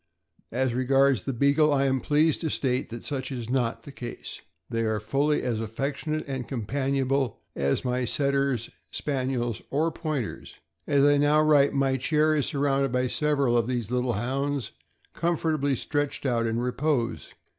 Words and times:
As 0.51 0.73
regards 0.73 1.21
the 1.21 1.31
Beagle, 1.31 1.71
I 1.71 1.85
am 1.85 2.01
pleased 2.01 2.41
to 2.41 2.49
state 2.49 2.89
that 2.89 3.03
such 3.03 3.31
is 3.31 3.51
not 3.51 3.83
the 3.83 3.91
case. 3.91 4.41
They 4.67 4.81
are 4.81 4.99
fully 4.99 5.43
as 5.43 5.59
affectionate 5.61 6.25
and 6.27 6.47
companionable 6.47 7.39
as 7.55 7.85
my 7.85 8.05
Setters, 8.05 8.71
Spaniels, 8.89 9.61
or 9.69 9.91
Pointers. 9.91 10.55
As 10.87 11.05
I 11.05 11.17
now 11.17 11.43
write, 11.43 11.75
my 11.75 11.97
chair 11.97 12.35
is 12.35 12.47
surrounded 12.47 12.91
by 12.91 13.09
several 13.09 13.55
of 13.55 13.67
these 13.67 13.91
little 13.91 14.13
Hounds, 14.13 14.71
com 15.13 15.37
fortably 15.37 15.77
stretched 15.77 16.25
out 16.25 16.47
in 16.47 16.57
repose. 16.59 17.31